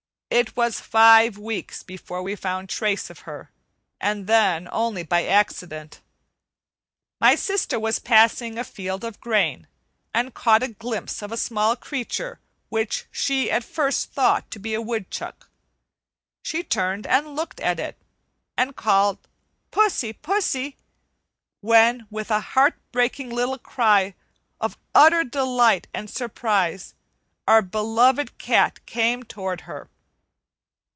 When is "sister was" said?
7.35-7.99